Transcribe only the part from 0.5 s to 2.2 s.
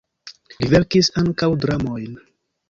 Li verkis ankaŭ dramojn.